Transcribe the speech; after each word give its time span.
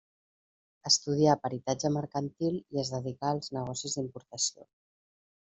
Estudià 0.89 1.35
peritatge 1.43 1.91
mercantil 1.97 2.57
i 2.77 2.81
es 2.85 2.91
dedicà 2.95 3.31
als 3.35 3.53
negocis 3.59 4.01
d'importació. 4.01 4.69